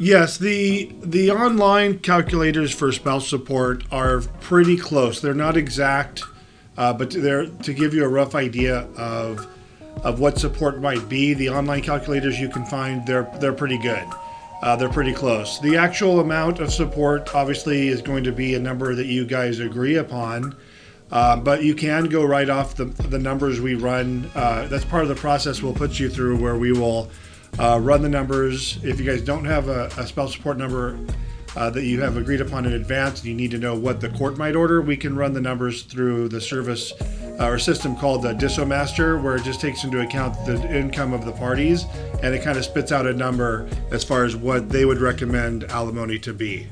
Yes, 0.00 0.38
the 0.38 0.90
the 1.02 1.30
online 1.30 1.98
calculators 1.98 2.72
for 2.72 2.90
spouse 2.90 3.28
support 3.28 3.84
are 3.92 4.22
pretty 4.40 4.78
close. 4.78 5.20
They're 5.20 5.34
not 5.34 5.58
exact, 5.58 6.22
uh, 6.78 6.94
but 6.94 7.10
they're 7.10 7.44
to 7.44 7.74
give 7.74 7.92
you 7.92 8.06
a 8.06 8.08
rough 8.08 8.34
idea 8.34 8.88
of 8.96 9.46
of 10.02 10.18
what 10.18 10.38
support 10.38 10.80
might 10.80 11.06
be. 11.10 11.34
The 11.34 11.50
online 11.50 11.82
calculators 11.82 12.40
you 12.40 12.48
can 12.48 12.64
find 12.64 13.06
they're 13.06 13.30
they're 13.40 13.52
pretty 13.52 13.76
good. 13.76 14.06
Uh, 14.62 14.74
they're 14.74 14.88
pretty 14.88 15.12
close. 15.12 15.60
The 15.60 15.76
actual 15.76 16.20
amount 16.20 16.60
of 16.60 16.72
support 16.72 17.34
obviously 17.34 17.88
is 17.88 18.00
going 18.00 18.24
to 18.24 18.32
be 18.32 18.54
a 18.54 18.58
number 18.58 18.94
that 18.94 19.06
you 19.06 19.26
guys 19.26 19.58
agree 19.58 19.96
upon. 19.96 20.56
Uh, 21.12 21.36
but 21.36 21.62
you 21.62 21.74
can 21.74 22.04
go 22.06 22.24
right 22.24 22.48
off 22.48 22.74
the, 22.76 22.84
the 22.84 23.18
numbers 23.18 23.60
we 23.60 23.74
run. 23.74 24.30
Uh, 24.34 24.66
that's 24.68 24.84
part 24.84 25.02
of 25.02 25.08
the 25.10 25.14
process 25.14 25.60
we'll 25.60 25.74
put 25.74 25.98
you 25.98 26.08
through 26.08 26.38
where 26.38 26.56
we 26.56 26.72
will 26.72 27.10
uh, 27.58 27.78
run 27.80 28.02
the 28.02 28.08
numbers. 28.08 28.78
If 28.82 28.98
you 29.00 29.06
guys 29.06 29.22
don't 29.22 29.44
have 29.44 29.68
a, 29.68 29.86
a 29.96 30.06
spouse 30.06 30.34
support 30.34 30.58
number 30.58 30.98
uh, 31.56 31.70
that 31.70 31.84
you 31.84 32.00
have 32.00 32.16
agreed 32.16 32.40
upon 32.40 32.64
in 32.64 32.72
advance 32.72 33.20
and 33.20 33.28
you 33.28 33.34
need 33.34 33.50
to 33.50 33.58
know 33.58 33.74
what 33.74 34.00
the 34.00 34.08
court 34.10 34.38
might 34.38 34.54
order, 34.54 34.80
we 34.80 34.96
can 34.96 35.16
run 35.16 35.32
the 35.32 35.40
numbers 35.40 35.82
through 35.82 36.28
the 36.28 36.40
service 36.40 36.92
uh, 37.40 37.46
or 37.48 37.58
system 37.58 37.96
called 37.96 38.22
the 38.22 38.32
DissoMaster, 38.34 39.20
where 39.22 39.36
it 39.36 39.42
just 39.42 39.60
takes 39.60 39.84
into 39.84 40.00
account 40.00 40.34
the 40.46 40.76
income 40.76 41.12
of 41.12 41.24
the 41.24 41.32
parties 41.32 41.86
and 42.22 42.34
it 42.34 42.42
kind 42.42 42.58
of 42.58 42.64
spits 42.64 42.92
out 42.92 43.06
a 43.06 43.12
number 43.12 43.68
as 43.90 44.04
far 44.04 44.24
as 44.24 44.36
what 44.36 44.68
they 44.68 44.84
would 44.84 44.98
recommend 44.98 45.64
alimony 45.64 46.18
to 46.18 46.32
be. 46.32 46.68